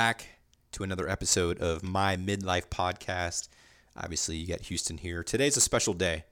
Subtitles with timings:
[0.00, 0.28] Back
[0.72, 3.48] to another episode of my midlife podcast.
[3.94, 5.22] Obviously, you got Houston here.
[5.22, 6.24] Today's a special day.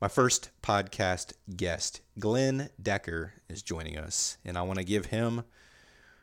[0.00, 5.42] My first podcast guest, Glenn Decker, is joining us, and I want to give him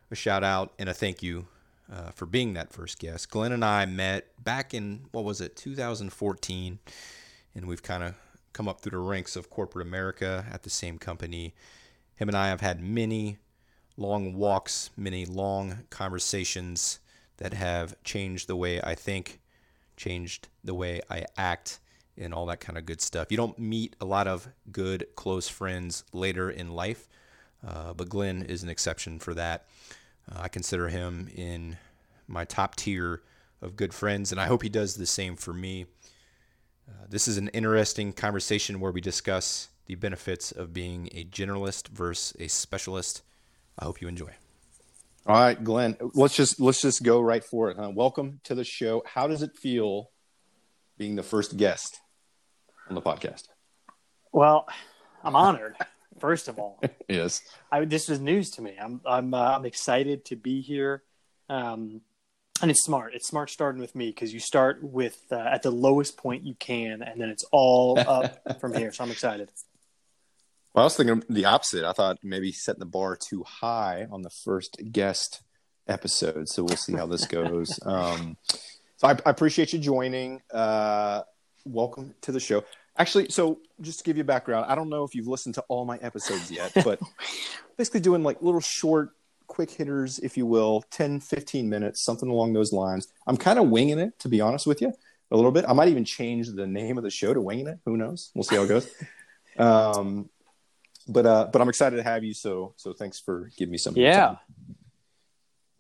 [0.10, 1.48] a shout out and a thank you
[1.92, 3.30] uh, for being that first guest.
[3.30, 6.80] Glenn and I met back in, what was it, 2014,
[7.54, 8.16] and we've kind of
[8.54, 11.54] come up through the ranks of corporate America at the same company.
[12.16, 13.40] Him and I have had many
[13.98, 17.00] long walks, many long conversations
[17.38, 19.40] that have changed the way I think,
[19.98, 21.80] changed the way I act,
[22.18, 23.30] and all that kind of good stuff.
[23.30, 27.08] You don't meet a lot of good, close friends later in life,
[27.66, 29.68] uh, but Glenn is an exception for that.
[30.32, 31.78] Uh, I consider him in
[32.28, 33.22] my top tier
[33.62, 35.86] of good friends, and I hope he does the same for me.
[36.88, 41.90] Uh, this is an interesting conversation where we discuss the benefits of being a generalist
[41.90, 43.24] versus a specialist.
[43.78, 44.32] I hope you enjoy.
[45.28, 47.78] All right, Glenn, let's just let's just go right for it.
[47.78, 47.92] Huh?
[47.94, 49.04] Welcome to the show.
[49.06, 50.12] How does it feel
[50.98, 52.00] being the first guest
[52.90, 53.44] on the podcast?
[54.32, 54.68] Well,
[55.24, 55.76] I'm honored.
[56.20, 58.78] First of all, yes, I, this is news to me.
[58.82, 61.04] I'm I'm uh, I'm excited to be here,
[61.50, 62.00] um,
[62.62, 63.16] and it's smart.
[63.16, 66.56] It's smart starting with me because you start with uh, at the lowest point you
[66.56, 68.94] can, and then it's all up from here.
[68.94, 69.50] So I'm excited.
[70.76, 71.86] Well, I was thinking the opposite.
[71.86, 75.42] I thought maybe setting the bar too high on the first guest
[75.88, 76.50] episode.
[76.50, 77.80] So we'll see how this goes.
[77.86, 78.36] um,
[78.98, 80.42] so I, I, appreciate you joining.
[80.54, 81.22] Uh,
[81.64, 82.66] welcome to the show.
[82.98, 85.86] Actually, so just to give you background, I don't know if you've listened to all
[85.86, 87.00] my episodes yet, but
[87.78, 89.12] basically doing like little short,
[89.48, 93.08] quick hitters, if you will, 10, 15 minutes, something along those lines.
[93.28, 94.92] I'm kind of winging it, to be honest with you,
[95.32, 95.64] a little bit.
[95.70, 97.80] I might even change the name of the show to Winging It.
[97.86, 98.30] Who knows?
[98.36, 98.90] We'll see how it goes.
[99.58, 100.30] um,
[101.08, 102.34] but uh, but I'm excited to have you.
[102.34, 103.96] So so thanks for giving me some.
[103.96, 104.36] Yeah.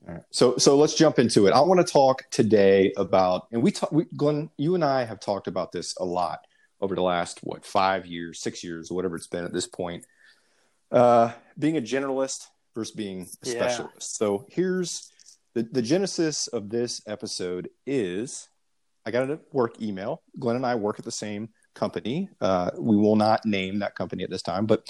[0.07, 0.23] All right.
[0.31, 1.53] So so let's jump into it.
[1.53, 5.19] I want to talk today about, and we talk, we, Glenn, you and I have
[5.19, 6.45] talked about this a lot
[6.79, 10.05] over the last what five years, six years, whatever it's been at this point.
[10.91, 13.53] Uh, being a generalist versus being a yeah.
[13.53, 14.17] specialist.
[14.17, 15.11] So here's
[15.55, 18.47] the the genesis of this episode is
[19.05, 20.21] I got a work email.
[20.37, 22.29] Glenn and I work at the same company.
[22.41, 24.89] Uh, we will not name that company at this time, but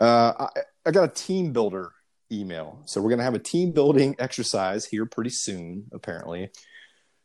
[0.00, 1.92] uh, I, I got a team builder
[2.30, 2.82] email.
[2.86, 6.50] So we're going to have a team building exercise here pretty soon, apparently.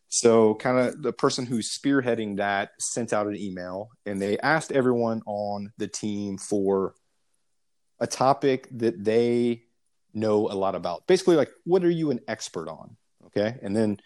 [0.10, 4.72] So, kind of the person who's spearheading that sent out an email and they asked
[4.72, 6.96] everyone on the team for
[8.00, 9.64] a topic that they
[10.14, 11.08] know a lot about.
[11.08, 12.96] Basically, like, what are you an expert on?
[13.26, 13.58] Okay.
[13.62, 14.00] And then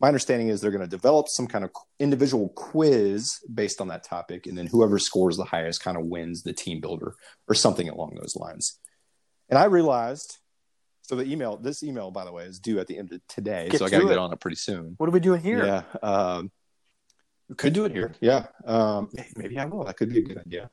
[0.00, 4.04] my understanding is they're going to develop some kind of individual quiz based on that
[4.04, 7.14] topic and then whoever scores the highest kind of wins the team builder
[7.48, 8.78] or something along those lines.
[9.48, 10.38] And i realized
[11.02, 13.68] so the email this email by the way is due at the end of today
[13.70, 14.10] get so i gotta it.
[14.10, 14.94] get on it pretty soon.
[14.98, 15.64] What are we doing here?
[15.64, 16.50] Yeah um,
[17.56, 18.14] could do it here.
[18.20, 19.84] Yeah um, maybe i will.
[19.84, 20.70] that could be a good idea.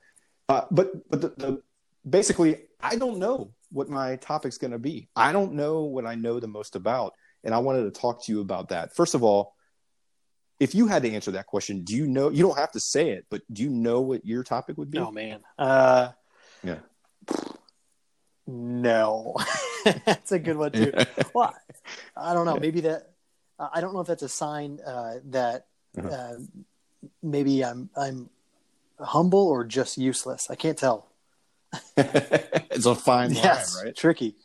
[0.47, 1.61] Uh, but but the, the
[2.07, 5.09] basically i don't know what my topic's going to be.
[5.15, 7.13] I don't know what i know the most about
[7.45, 8.95] and I wanted to talk to you about that.
[8.95, 9.53] First of all,
[10.59, 12.29] if you had to answer that question, do you know?
[12.29, 14.97] You don't have to say it, but do you know what your topic would be?
[14.97, 16.09] Oh man, uh,
[16.63, 16.79] yeah,
[18.47, 19.35] no,
[20.05, 20.91] that's a good one too.
[21.33, 21.53] well,
[22.17, 22.57] I don't know.
[22.57, 23.11] Maybe that.
[23.57, 25.67] I don't know if that's a sign uh, that
[25.97, 26.09] uh-huh.
[26.09, 26.33] uh,
[27.21, 28.29] maybe I'm I'm
[28.99, 30.49] humble or just useless.
[30.49, 31.07] I can't tell.
[31.97, 33.95] it's a fine line, yes, right?
[33.95, 34.35] Tricky.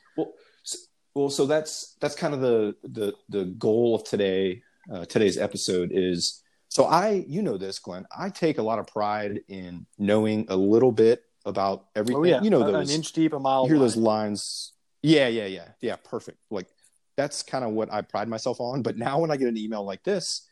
[1.15, 4.63] Well, so that's that's kind of the the the goal of today
[4.93, 8.87] uh, today's episode is so I you know this Glenn I take a lot of
[8.87, 12.23] pride in knowing a little bit about everything.
[12.23, 12.43] Oh, yeah.
[12.43, 13.65] You know those an inch deep, a mile.
[13.65, 13.85] You hear wide.
[13.85, 14.73] those lines.
[15.03, 15.97] Yeah, yeah, yeah, yeah.
[15.97, 16.39] Perfect.
[16.51, 16.69] Like
[17.17, 18.83] that's kind of what I pride myself on.
[18.83, 20.47] But now when I get an email like this,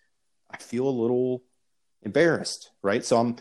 [0.51, 1.43] I feel a little
[2.03, 3.05] embarrassed, right?
[3.05, 3.37] So I'm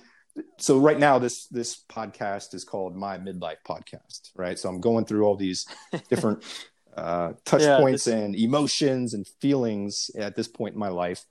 [0.59, 4.57] so right now this this podcast is called my midlife podcast, right?
[4.59, 5.65] So I'm going through all these
[6.09, 6.43] different
[6.97, 11.23] uh, touch yeah, points and emotions and feelings at this point in my life.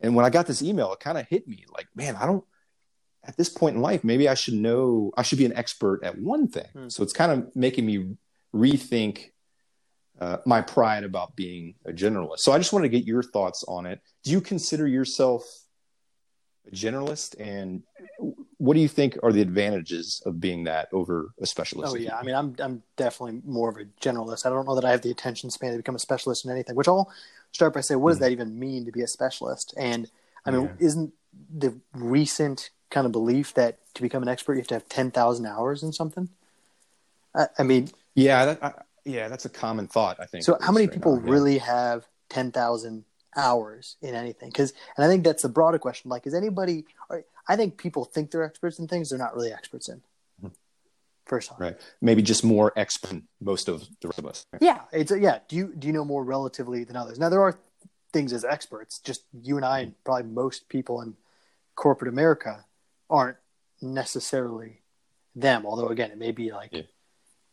[0.00, 2.44] And when I got this email, it kind of hit me like, man, I don't,
[3.24, 6.18] at this point in life, maybe I should know, I should be an expert at
[6.18, 6.66] one thing.
[6.72, 6.88] Hmm.
[6.88, 8.16] So it's kind of making me
[8.52, 9.30] rethink
[10.20, 12.40] uh, my pride about being a generalist.
[12.40, 14.00] So I just want to get your thoughts on it.
[14.24, 15.44] Do you consider yourself
[16.70, 17.82] generalist and
[18.58, 21.92] what do you think are the advantages of being that over a specialist?
[21.92, 24.46] Oh yeah, I mean, I'm I'm definitely more of a generalist.
[24.46, 26.76] I don't know that I have the attention span to become a specialist in anything.
[26.76, 27.12] Which I'll
[27.50, 28.24] start by saying, what does mm-hmm.
[28.24, 29.74] that even mean to be a specialist?
[29.76, 30.08] And
[30.46, 30.86] I mean, yeah.
[30.86, 31.12] isn't
[31.52, 35.10] the recent kind of belief that to become an expert you have to have ten
[35.10, 36.28] thousand hours in something?
[37.34, 38.72] I, I mean, yeah, that, I,
[39.04, 40.20] yeah, that's a common thought.
[40.20, 40.44] I think.
[40.44, 41.32] So, how many right people now, yeah.
[41.32, 43.04] really have ten thousand
[43.36, 44.48] hours in anything?
[44.50, 46.10] Because, and I think that's the broader question.
[46.10, 46.84] Like, is anybody?
[47.10, 50.00] or- I think people think they're experts in things they're not really experts in.
[50.42, 50.52] Mhm.
[51.26, 51.80] First off, Right.
[52.00, 54.46] Maybe just more expert than most of the rest of us.
[54.60, 55.40] yeah, it's a, yeah.
[55.48, 57.18] Do you do you know more relatively than others?
[57.18, 57.58] Now, there are
[58.12, 58.98] things as experts.
[58.98, 61.16] Just you and I, and probably most people in
[61.74, 62.64] corporate America,
[63.10, 63.38] aren't
[63.80, 64.82] necessarily
[65.34, 65.66] them.
[65.66, 66.82] Although, again, it may be like, Yeah.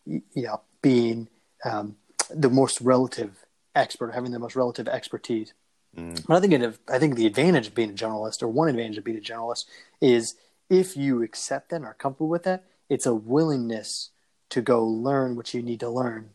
[0.05, 1.29] you know, being
[1.65, 1.97] um,
[2.29, 3.45] the most relative
[3.75, 5.53] expert, having the most relative expertise.
[5.97, 6.25] Mm.
[6.27, 8.97] But I think it, I think the advantage of being a generalist, or one advantage
[8.97, 9.65] of being a generalist,
[10.01, 10.35] is
[10.69, 14.11] if you accept that and are comfortable with that, it's a willingness
[14.49, 16.31] to go learn what you need to learn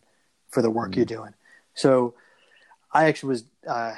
[0.49, 0.95] for the work Mm.
[0.97, 1.33] you're doing.
[1.73, 2.13] So,
[2.93, 3.43] I actually was.
[3.67, 3.93] Uh,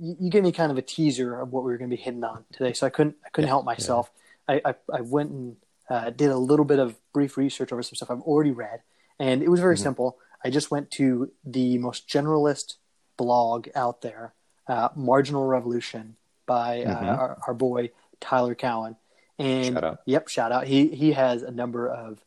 [0.00, 2.00] you, you gave me kind of a teaser of what we were going to be
[2.02, 3.16] hitting on today, so I couldn't.
[3.24, 4.10] I couldn't Yeah, help myself.
[4.46, 5.56] I, I I went and
[5.90, 8.82] uh, did a little bit of brief research over some stuff I've already read,
[9.18, 9.82] and it was very Mhm.
[9.82, 10.18] simple.
[10.44, 12.76] I just went to the most generalist
[13.16, 14.34] blog out there,
[14.68, 16.16] uh, Marginal Revolution
[16.46, 17.18] by uh, Mhm.
[17.18, 18.96] our, our boy Tyler Cowen.
[19.38, 20.00] And Shout out.
[20.04, 20.66] yep, shout out.
[20.66, 22.24] He he has a number of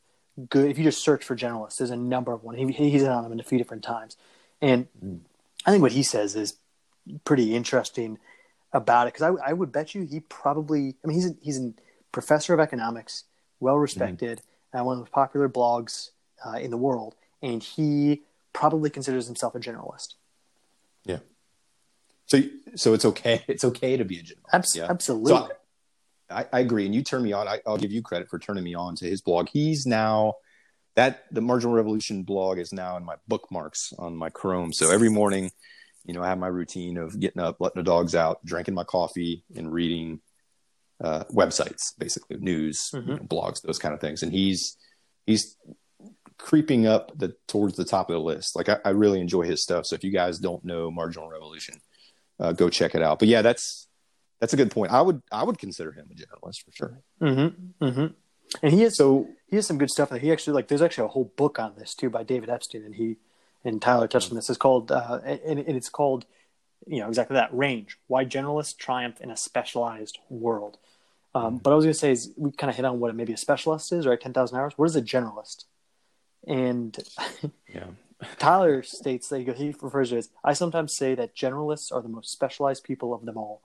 [0.48, 0.70] good.
[0.70, 2.54] If you just search for generalists, there's a number of one.
[2.56, 4.16] He, he's on them in a few different times,
[4.60, 5.20] and Mm.
[5.66, 6.56] I think what he says is
[7.24, 8.18] pretty interesting
[8.72, 10.96] about it because I, I would bet you he probably.
[11.04, 11.72] I mean, he's a, he's a
[12.12, 13.24] professor of economics,
[13.60, 14.40] well respected,
[14.72, 16.10] uh, one of the most popular blogs
[16.46, 18.22] uh, in the world, and he
[18.54, 20.14] probably considers himself a generalist.
[22.32, 22.40] So,
[22.76, 23.42] so it's okay.
[23.48, 24.46] It's okay to be a general.
[24.52, 24.86] Abs- Yeah.
[24.88, 25.28] Absolutely.
[25.32, 25.48] So
[26.30, 27.46] I, I agree, and you turned me on.
[27.46, 29.48] I, I'll give you credit for turning me on to his blog.
[29.52, 30.34] He's now
[30.96, 34.72] that the Marginal Revolution blog is now in my bookmarks on my Chrome.
[34.72, 35.50] So every morning,
[36.06, 38.84] you know, I have my routine of getting up, letting the dogs out, drinking my
[38.84, 40.20] coffee, and reading
[41.04, 43.06] uh, websites, basically news, Mhm.
[43.08, 44.22] you know, blogs, those kind of things.
[44.22, 44.78] And he's
[45.26, 45.56] he's
[46.38, 48.56] creeping up the towards the top of the list.
[48.56, 49.84] Like I, I really enjoy his stuff.
[49.84, 51.81] So if you guys don't know Marginal Revolution,
[52.42, 53.20] uh, go check it out.
[53.20, 53.86] But yeah, that's
[54.40, 54.92] that's a good point.
[54.92, 56.98] I would I would consider him a generalist for sure.
[57.20, 57.84] Mm-hmm.
[57.84, 58.06] Mm-hmm.
[58.62, 60.10] And he is So he has some good stuff.
[60.10, 62.84] That he actually like there's actually a whole book on this too by David Epstein,
[62.84, 63.16] and he
[63.64, 64.50] and Tyler touched on this.
[64.50, 66.26] It's called uh, and, and it's called
[66.86, 67.98] you know exactly that range.
[68.08, 70.78] Why generalists triumph in a specialized world.
[71.34, 73.32] Um, but I was going to say is we kind of hit on what maybe
[73.32, 74.20] a specialist is, right?
[74.20, 74.74] Ten thousand hours.
[74.76, 75.64] What is a generalist?
[76.46, 76.98] And
[77.72, 77.86] yeah,
[78.38, 82.02] Tyler states that he, he refers to it as I sometimes say that generalists are
[82.02, 83.62] the most specialized people of them all.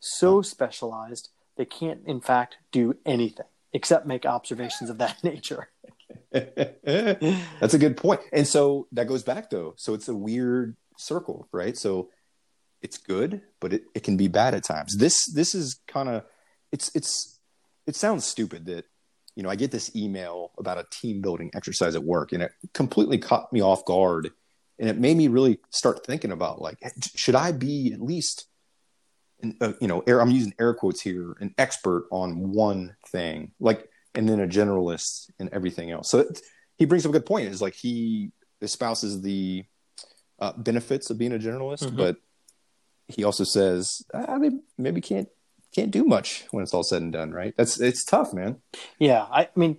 [0.00, 5.68] So specialized they can't, in fact, do anything except make observations of that nature.
[6.32, 8.20] that's a good point.
[8.32, 9.74] And so that goes back though.
[9.76, 11.76] So it's a weird circle, right?
[11.76, 12.10] So
[12.82, 14.96] it's good, but it, it can be bad at times.
[14.96, 16.24] This this is kind of
[16.72, 17.38] it's it's
[17.86, 18.84] it sounds stupid that
[19.36, 22.52] you know I get this email about a team building exercise at work, and it
[22.74, 24.30] completely caught me off guard,
[24.78, 26.78] and it made me really start thinking about like
[27.14, 28.46] should I be at least
[29.42, 33.52] an- uh, you know air, I'm using air quotes here an expert on one thing
[33.60, 36.10] like and then a generalist in everything else.
[36.10, 36.40] So it,
[36.78, 37.48] he brings up a good point.
[37.48, 39.64] Is like he espouses the
[40.38, 41.96] uh, benefits of being a generalist, Mhm.
[41.98, 42.16] but
[43.08, 45.28] he also says I mean, maybe can't
[45.76, 47.32] can't do much when it's all said and done.
[47.32, 47.54] Right?
[47.56, 48.56] That's it's tough, man.
[48.98, 49.76] Yeah, I, I mean,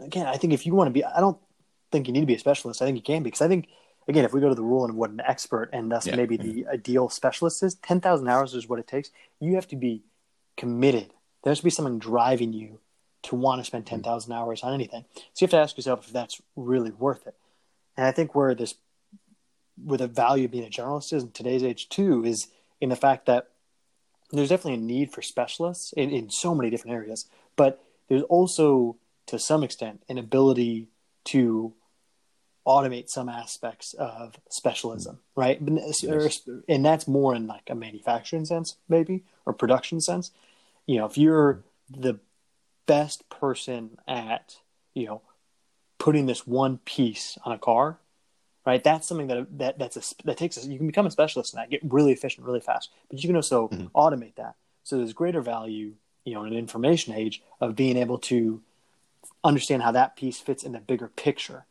[0.00, 1.38] again, I think if you want to be, I don't
[1.90, 2.82] think you need to be a specialist.
[2.82, 3.68] I think you can be because I think,
[4.08, 6.16] again, if we go to the rule and what an expert and thus Yeah.
[6.16, 6.70] maybe the mm-hmm.
[6.70, 9.10] ideal specialist is, ten thousand hours is what it takes.
[9.40, 10.02] You have to be
[10.56, 11.12] committed.
[11.42, 12.80] There has to be something driving you
[13.24, 14.10] to want to spend ten mm-hmm.
[14.10, 15.04] thousand hours on anything.
[15.14, 17.36] So you have to ask yourself if that's really worth it.
[17.96, 18.74] And I think where this,
[19.76, 22.48] where the value of being a generalist is in today's age too, is
[22.80, 23.51] in the fact that
[24.38, 28.96] there's definitely a need for specialists in, in so many different areas, but there's also
[29.26, 30.88] to some extent an ability
[31.24, 31.74] to
[32.66, 35.20] automate some aspects of specialism, mm.
[35.36, 35.64] right?
[35.64, 40.30] But- or- And that's more in like a manufacturing sense, maybe, or production sense.
[40.86, 42.02] You know, if you're mm.
[42.02, 42.20] the
[42.86, 44.56] best person at,
[44.94, 45.22] you know,
[45.98, 47.98] putting this one piece on a car,
[48.64, 48.82] right?
[48.82, 50.66] That's something that that that's a that takes us.
[50.66, 52.90] You can become a specialist in that, get really efficient, really fast.
[53.08, 53.90] But you can also Mhm.
[53.92, 54.54] automate that.
[54.84, 58.62] So there's greater value, you know, in an information age of being able to
[59.44, 61.66] understand how that piece fits in the bigger picture.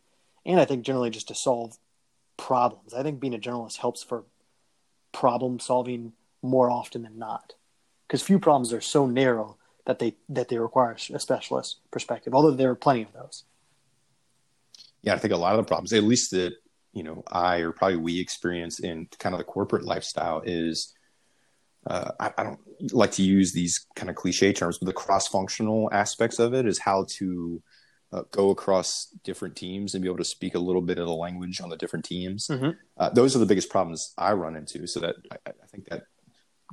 [0.46, 1.78] And I think generally just to solve
[2.38, 2.94] problems.
[2.94, 4.24] I think being a generalist helps for
[5.12, 7.54] problem solving more often than not.
[8.08, 12.34] Because few problems are so narrow that they that they require a specialist perspective.
[12.34, 13.44] Although there are plenty of those.
[15.02, 16.54] Yeah, I think a lot of the problems, at least that
[16.94, 20.94] you know I or probably we experience in kind of the corporate lifestyle, is
[21.88, 22.60] uh, I, I don't
[22.94, 26.78] like to use these kind of cliche terms, but the cross-functional aspects of it is
[26.80, 27.62] how to
[28.14, 31.14] uh, go across different teams and be able to speak a little bit of the
[31.14, 32.48] language on the different teams.
[32.50, 32.76] Mhm.
[32.98, 34.86] Uh, those are the biggest problems I run into.
[34.86, 36.04] So that I, I think that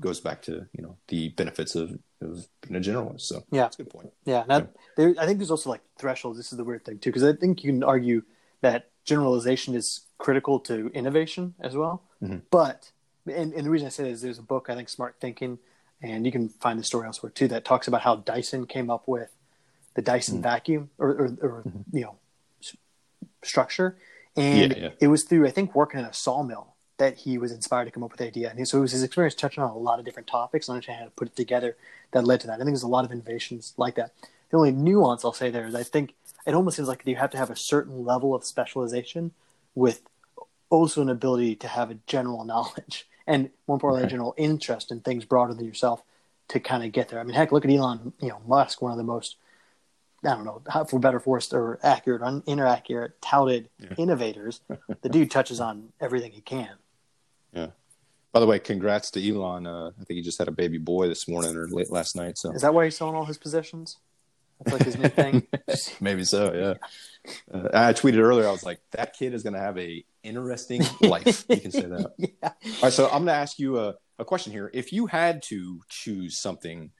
[0.00, 3.22] goes back to you know the benefits of, of being a generalist.
[3.22, 3.62] So Yeah.
[3.62, 4.12] that's a good point.
[4.26, 6.38] Yeah, and that, there, I think there's also like thresholds.
[6.38, 8.22] This is the weird thing too, because I think you can argue
[8.60, 12.02] that generalization is critical to innovation as well.
[12.22, 12.42] Mhm.
[12.50, 12.90] But
[13.26, 15.58] and, and the reason I say that is there's a book I think Smart Thinking,
[16.02, 19.06] and you can find the story elsewhere too that talks about how Dyson came up
[19.06, 19.30] with
[19.94, 22.16] the Dyson vacuum or, or, or you know
[22.62, 22.76] s-
[23.42, 23.96] structure,
[24.36, 24.90] and Yeah, yeah.
[25.00, 28.02] it was through I think working in a sawmill that he was inspired to come
[28.02, 28.50] up with the idea.
[28.50, 30.98] And so it was his experience touching on a lot of different topics and understanding
[30.98, 31.76] how to put it together
[32.10, 32.54] that led to that.
[32.54, 34.10] I think there's a lot of innovations like that.
[34.50, 37.30] The only nuance I'll say there is I think it almost seems like you have
[37.30, 39.30] to have a certain level of specialization
[39.78, 40.02] with
[40.70, 44.10] also an ability to have a general knowledge and more importantly, a Right.
[44.10, 46.02] general interest in things broader than yourself
[46.48, 47.20] to kind of get there.
[47.20, 49.36] I mean, heck, look at Elon, you know, Musk, one of the most,
[50.24, 54.62] I don't know, for better, for worse, or accurate, or inaccurate, touted innovators.
[55.02, 56.70] the dude touches on everything he can.
[57.52, 57.68] Yeah.
[58.32, 59.66] By the way, congrats to Elon.
[59.66, 62.36] Uh, I think he just had a baby boy this morning or late last night.
[62.38, 63.98] So Is that why he's selling all his possessions?
[64.60, 65.46] That's like his new thing.
[66.00, 66.52] maybe so.
[66.52, 67.32] Yeah.
[67.52, 68.48] Uh, I tweeted earlier.
[68.48, 71.44] I was like, that kid is going to have a interesting life.
[71.48, 72.12] you can say that.
[72.18, 72.28] yeah.
[72.42, 74.70] All right, so I'm going to ask you a, a question here.
[74.74, 76.90] If you had to choose something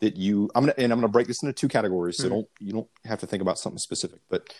[0.00, 2.26] that you, I'm going to, and I'm going to break this into two categories, so
[2.26, 2.30] Mhm.
[2.30, 4.52] don't you don't have to think about something specific, but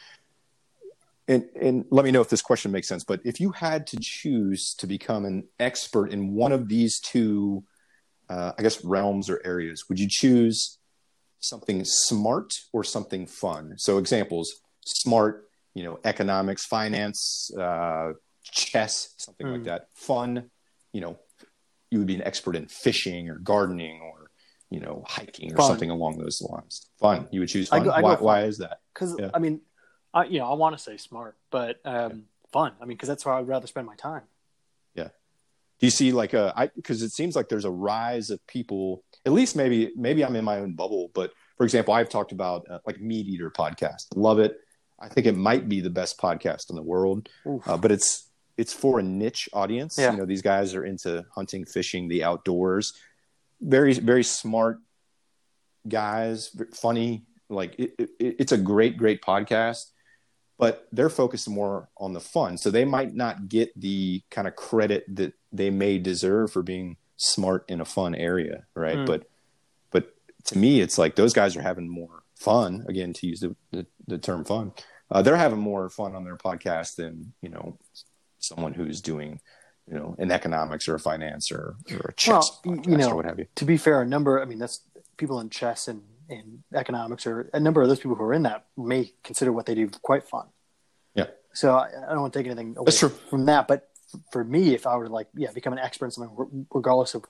[1.28, 3.04] and and let me know if this question makes sense.
[3.04, 7.64] But if you had to choose to become an expert in one of these two,
[8.28, 10.78] uh, I guess realms or areas, would you choose
[11.48, 13.74] something smart or something fun?
[13.78, 14.52] So examples:
[14.84, 18.12] smart, you know, economics, finance, uh,
[18.42, 19.64] chess, something like Mm.
[19.64, 19.88] that.
[19.94, 20.50] Fun,
[20.92, 21.18] you know,
[21.90, 24.30] you would be an expert in fishing or gardening or
[24.70, 25.66] you know hiking or Fun.
[25.68, 26.88] something along those lines.
[26.98, 27.86] Fun, you would choose I fun.
[27.86, 28.24] go- I go why, fun.
[28.24, 28.80] why is that?
[28.92, 29.30] Because Yeah.
[29.32, 29.60] I mean,
[30.12, 32.72] I you know I want to say smart, but um, fun.
[32.80, 34.22] I mean, because that's where I'd rather spend my time.
[34.94, 35.08] Yeah.
[35.78, 39.04] Do you see like a I because it seems like there's a rise of people.
[39.26, 42.70] At least maybe maybe I'm in my own bubble, but for example, I've talked about
[42.70, 44.06] uh, like MeatEater podcast.
[44.14, 44.58] Love it.
[45.00, 47.28] I think it might be the best podcast in the world,
[47.66, 49.98] uh, but it's it's for a niche audience.
[49.98, 50.12] Yeah.
[50.12, 52.94] You know, these guys are into hunting, fishing, the outdoors.
[53.60, 54.78] Very very smart
[55.88, 57.24] guys, funny.
[57.48, 59.90] Like it, it, it's a great great podcast,
[60.58, 62.58] but they're focused more on the fun.
[62.58, 66.96] So they might not get the kind of credit that they may deserve for being
[67.16, 68.98] smart in a fun area, right?
[68.98, 69.06] Mm.
[69.06, 69.28] But
[69.90, 70.14] but
[70.46, 72.84] to me, it's like those guys are having more fun.
[72.88, 74.72] Again, to use the the, the term fun,
[75.10, 77.78] uh, they're having more fun on their podcast than you know
[78.38, 79.40] someone who's doing
[79.88, 83.16] you know in economics or a finance or, or a chess Well, you know, or
[83.16, 83.46] what have you.
[83.56, 84.40] to be fair, a number.
[84.40, 84.80] I mean, that's
[85.16, 88.42] people in chess and, and economics, or a number of those people who are in
[88.42, 90.46] that may consider what they do quite fun.
[91.14, 91.26] Yeah.
[91.54, 93.08] So I, I don't want to take anything away That's true.
[93.08, 93.85] from that, but
[94.30, 97.24] for me, if I were to like, yeah, become an expert in something, regardless of,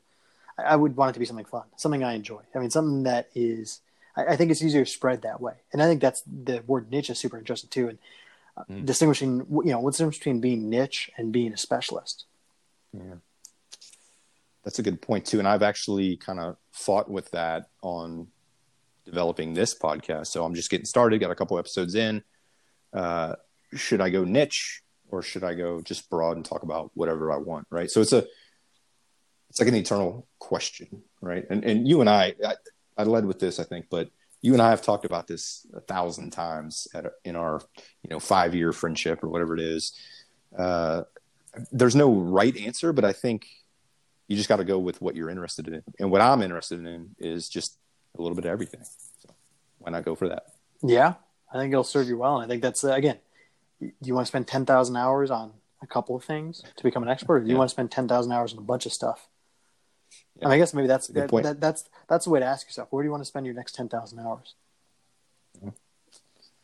[0.58, 2.40] I would want it to be something fun, something I enjoy.
[2.54, 3.80] I mean, something that is,
[4.16, 6.90] I, I think it's easier to spread that way, and I think that's the word
[6.90, 7.98] niche is super interesting too, and
[8.56, 8.86] uh, Mm.
[8.86, 12.24] distinguishing, you know, what's the difference between being niche and being a specialist.
[12.94, 13.16] Yeah.
[14.64, 18.28] That's a good point too, and I've actually kind of fought with that on
[19.04, 20.28] developing this podcast.
[20.28, 22.24] So I'm just getting started, got a couple episodes in.
[22.92, 23.34] Uh,
[23.74, 27.36] should I go niche or should I go just broad and talk about whatever I
[27.36, 27.66] want?
[27.70, 27.90] Right.
[27.90, 28.26] So it's a
[29.50, 31.44] it's like an eternal question, right?
[31.48, 32.54] And and you and I, I,
[32.98, 34.10] I led with this, I think, but
[34.42, 37.60] you and I have talked about this a thousand times at, in our
[38.02, 39.92] you know five year friendship or whatever it is.
[40.56, 41.02] Uh,
[41.72, 43.46] there's no right answer, but I think
[44.28, 45.82] you just got to go with what you're interested in.
[45.98, 47.78] And what I'm interested in is just
[48.18, 48.82] a little bit of everything.
[49.20, 49.34] So
[49.78, 50.44] why not go for that?
[50.82, 51.14] Yeah,
[51.52, 52.36] I think it'll serve you well.
[52.36, 53.18] And I think that's uh, again,
[53.80, 55.52] y- you want to spend ten thousand hours on
[55.82, 57.36] a couple of things to become an expert.
[57.36, 57.58] Or do you Yeah.
[57.58, 59.28] want to spend ten thousand hours on a bunch of stuff?
[60.36, 60.44] Yeah.
[60.44, 62.88] And I guess maybe that's Good that, that, that's that's the way to ask yourself.
[62.90, 64.54] Where do you want to spend your next ten thousand hours?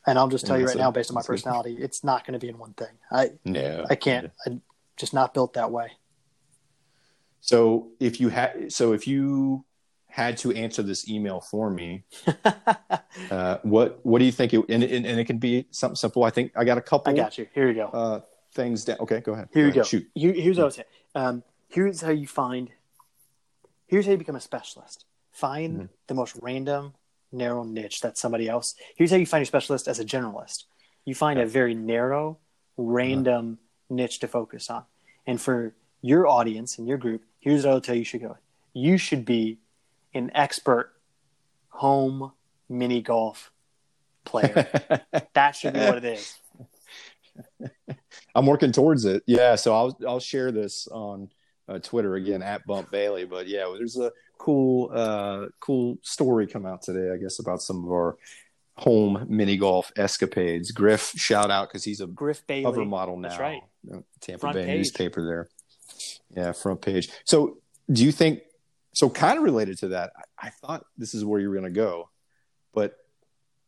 [0.04, 1.28] And I'll just tell you right a- now, based on my good.
[1.28, 2.88] personality, it's not going to be in one thing.
[3.10, 4.32] I No, I can't.
[4.44, 4.60] I'm
[4.96, 5.92] just not built that way.
[7.40, 9.64] So if you had, so if you
[10.12, 12.04] had to answer this email for me,
[13.30, 14.52] uh, what what do you think?
[14.52, 16.22] It, and, and and it can be something simple.
[16.24, 17.10] I think I got a couple.
[17.12, 17.46] I got you.
[17.54, 17.86] Here you go.
[17.86, 18.20] Uh,
[18.52, 18.98] things down.
[19.00, 19.48] Okay, go ahead.
[19.54, 19.76] Here you ahead.
[19.76, 19.82] go.
[19.84, 20.06] Shoot.
[20.14, 20.84] Here, here's what I would say.
[21.14, 22.68] Um, here's how you find.
[23.86, 25.06] Here's how you become a specialist.
[25.30, 25.88] Find Mhm.
[26.08, 26.92] the most random,
[27.32, 28.74] narrow niche that somebody else.
[28.96, 30.64] Here's how you find your specialist as a generalist.
[31.06, 31.44] You find Okay.
[31.46, 32.36] a very narrow,
[32.76, 34.84] random niche to focus on,
[35.26, 38.36] and for your audience and your group, here's what I will tell you should go.
[38.74, 39.58] You should be
[40.14, 40.92] an expert
[41.68, 42.32] home
[42.68, 43.52] mini golf
[44.24, 44.68] player.
[45.34, 46.38] that should be what it is.
[48.34, 49.22] I'm working towards it.
[49.26, 51.30] Yeah, so I'll I'll share this on
[51.68, 53.24] uh, Twitter again at Bump Bailey.
[53.24, 57.84] But yeah, there's a cool uh, cool story come out today, I guess, about some
[57.84, 58.16] of our
[58.76, 60.70] home mini golf escapades.
[60.70, 63.28] Griff, shout out because he's a Griff Bailey cover model now.
[63.28, 63.62] That's right.
[64.20, 64.78] Tampa Front Bay page.
[64.78, 65.48] newspaper there.
[66.34, 67.10] Yeah, front page.
[67.24, 67.58] So,
[67.90, 68.40] do you think?
[68.94, 71.72] So, kind of related to that, I, I thought this is where you were going
[71.72, 72.10] to go,
[72.74, 72.96] but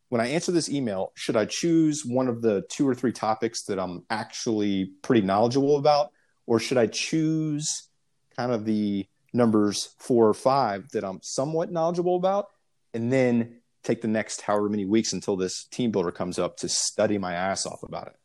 [0.09, 3.63] when I answer this email, should I choose one of the two or three topics
[3.63, 6.11] that I'm actually pretty knowledgeable about,
[6.45, 7.89] or should I choose
[8.37, 12.47] kind of the numbers four or five that I'm somewhat knowledgeable about,
[12.93, 16.69] and then take the next however many weeks until this team builder comes up to
[16.69, 18.15] study my ass off about it?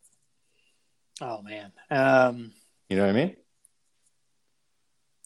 [1.19, 1.71] Oh man.
[1.89, 2.53] Um,
[2.89, 3.35] You know what I mean?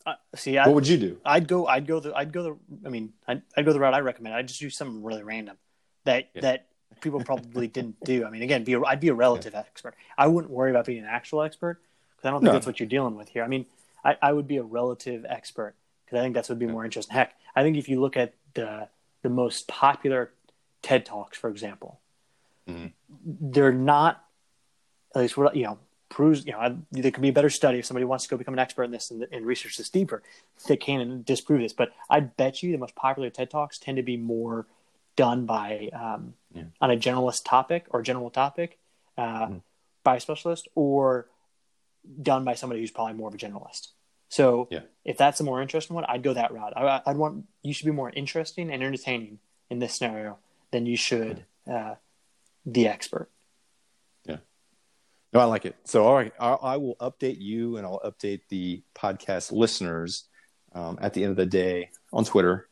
[0.05, 1.17] Uh, see, I, what would you do?
[1.25, 1.65] I'd go.
[1.67, 1.99] I'd go.
[1.99, 2.13] The.
[2.13, 2.57] I'd go the.
[2.85, 4.35] I mean, I'd, I'd go the route I recommend.
[4.35, 5.57] I'd just do something really random
[6.03, 6.41] that Yeah.
[6.41, 6.67] that
[7.01, 8.25] people probably didn't do.
[8.25, 9.95] I mean, again, be a, I'd be a relative expert.
[10.17, 11.81] I wouldn't worry about being an actual expert
[12.15, 12.53] because I don't think No.
[12.53, 13.43] that's what you're dealing with here.
[13.43, 13.65] I mean,
[14.03, 17.13] I, I would be a relative expert because I think that's would be more interesting.
[17.15, 18.87] Heck, I think if you look at the
[19.23, 20.31] the most popular
[20.83, 21.99] TED talks, for example,
[22.69, 22.91] Mhm.
[23.25, 24.23] they're not
[25.15, 27.79] at least we're you know proves you know I, there could be a better study
[27.79, 30.21] if somebody wants to go become an expert in this and, and research this deeper
[30.67, 33.97] they can and disprove this but i bet you the most popular ted talks tend
[33.97, 34.67] to be more
[35.15, 36.65] done by um, Yeah.
[36.79, 38.77] on a generalist topic or general topic
[39.17, 39.61] uh, Mhm.
[40.03, 41.27] by a specialist or
[42.21, 43.89] done by somebody who's probably more of a generalist
[44.29, 44.81] so Yeah.
[45.03, 47.85] if that's a more interesting one i'd go that route I, i'd want you should
[47.85, 49.39] be more interesting and entertaining
[49.71, 50.37] in this scenario
[50.71, 51.95] than you should uh,
[52.65, 53.29] the expert
[55.33, 55.75] No, I like it.
[55.85, 60.25] So, all right, I, I will update you and I'll update the podcast listeners
[60.73, 62.69] um, at the end of the day on Twitter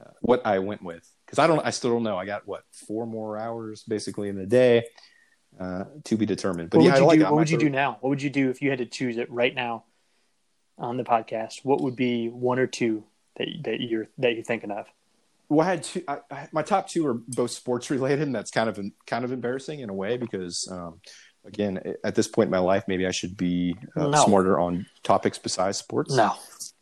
[0.00, 2.16] uh, what I went with because I don't, I still don't know.
[2.16, 4.84] I got what four more hours basically in the day
[5.58, 6.70] uh, to be determined.
[6.70, 7.24] But what yeah, would I you like do?
[7.24, 7.98] What would you do now?
[8.00, 9.84] What would you do if you had to choose it right now
[10.78, 11.64] on the podcast?
[11.64, 13.04] What would be one or two
[13.36, 14.86] that that you're that you're thinking of?
[15.48, 16.02] Well, I had two.
[16.08, 19.32] I, I, my top two are both sports related, and that's kind of kind of
[19.32, 21.00] embarrassing in a way because, um,
[21.44, 24.24] again, at this point in my life, maybe I should be uh, No.
[24.24, 26.14] smarter on topics besides sports.
[26.14, 26.32] No,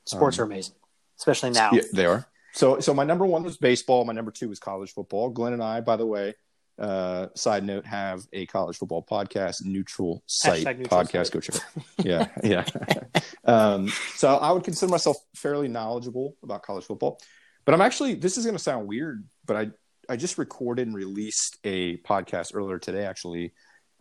[0.04, 0.74] sports Um, are amazing,
[1.18, 1.70] especially now.
[1.72, 2.26] Yeah, they are.
[2.54, 4.04] So, so my number one was baseball.
[4.04, 5.30] My number two was college football.
[5.30, 6.34] Glenn and I, by the way,
[6.78, 11.26] uh, side note, have a college football podcast, Neutral Site neutral podcast.
[11.26, 11.32] site.
[11.32, 11.62] Go check.
[11.98, 12.64] Yeah, yeah.
[13.44, 17.20] um, so I would consider myself fairly knowledgeable about college football,
[17.64, 18.14] but I'm actually.
[18.14, 19.70] This is going to sound weird, but I
[20.08, 23.04] I just recorded and released a podcast earlier today.
[23.06, 23.52] Actually,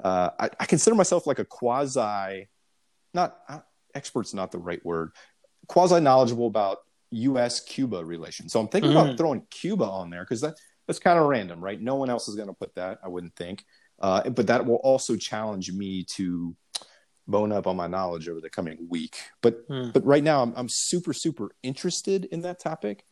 [0.04, 2.48] uh, I, I consider myself like a quasi,
[3.14, 3.60] not uh,
[3.94, 5.12] expert's not the right word,
[5.68, 6.80] quasi knowledgeable about
[7.12, 7.60] U.S.
[7.60, 8.54] Cuba relations.
[8.54, 9.18] So I'm thinking about Mm.
[9.18, 10.56] throwing Cuba on there because that
[10.88, 11.80] that's kind of random, right?
[11.80, 13.64] No one else is going to put that, I wouldn't think.
[14.02, 16.56] Uh, but that will also challenge me to
[17.28, 19.18] bone up on my knowledge over the coming week.
[19.42, 19.90] But Hmm.
[19.92, 23.04] but right now I'm I'm super super interested in that topic,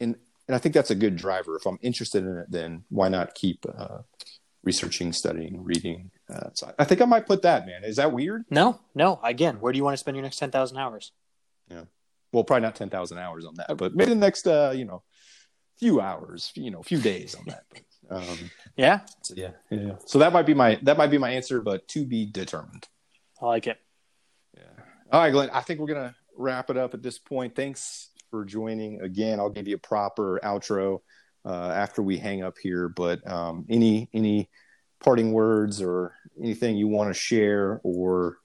[0.00, 1.56] and and I think that's a good driver.
[1.56, 3.98] If I'm interested in it, then why not keep uh,
[4.64, 6.10] researching, studying, reading?
[6.32, 7.66] Uh, so I think I might put that.
[7.66, 8.44] Man, is that weird?
[8.50, 9.20] No, no.
[9.22, 11.12] Again, where do you want to spend your next ten thousand hours?
[11.70, 11.84] Yeah.
[12.32, 15.02] Well, probably not ten thousand hours on that, but maybe the next uh, you know
[15.78, 17.64] few hours, you know, few days on that.
[17.70, 17.82] But,
[18.16, 19.94] um, Yeah, so yeah, yeah.
[20.06, 22.86] So that might be my that might be my answer, but to be determined.
[23.40, 23.78] I like it.
[24.56, 24.84] Yeah.
[25.12, 25.50] All right, Glenn.
[25.50, 27.54] I think we're gonna wrap it up at this point.
[27.54, 29.40] Thanks for joining again.
[29.40, 31.00] I'll give you a proper outro
[31.48, 32.88] uh, after we hang up here.
[32.88, 34.50] But um, any any
[35.00, 38.36] parting words or anything you want to share or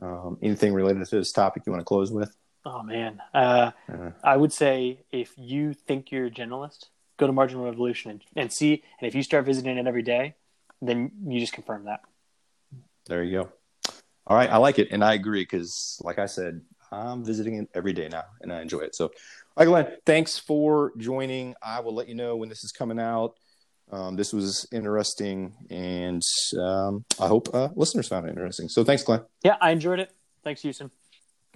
[0.00, 2.34] um, anything related to this topic you want to close with?
[2.64, 7.32] Oh man, uh, Uh, I would say if you think you're a generalist, go to
[7.32, 8.82] Marginal Revolution and, and see.
[9.00, 10.34] And if you start visiting it every day,
[10.82, 12.00] then you just confirm that.
[13.06, 13.52] there you go.
[14.26, 16.60] All right, I like it, and I agree because, like I said,
[16.92, 18.94] I'm visiting it every day now, and I enjoy it.
[18.94, 19.12] So, all
[19.56, 21.54] right, Glenn, thanks for joining.
[21.62, 23.34] I will let you know when this is coming out.
[23.90, 26.22] Um, this was interesting, and
[26.60, 28.68] um, I hope uh, listeners found it interesting.
[28.68, 29.22] So, thanks, Glenn.
[29.44, 30.12] Yeah, I enjoyed it.
[30.42, 30.90] Thanks, Houston.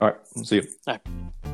[0.01, 0.67] All right, see you.
[0.87, 1.50] All right.